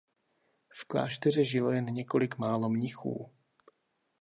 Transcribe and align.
V 0.73 0.85
klášteře 0.85 1.45
žilo 1.45 1.71
jen 1.71 1.85
několik 1.85 2.37
málo 2.37 2.69
mnichů. 2.69 3.31